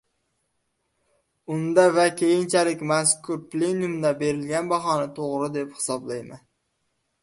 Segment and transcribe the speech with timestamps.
[1.55, 6.49] Unda va keyinchalik mazkur plenumda berilgan bahoni to‘g‘ri deb hisoblayman.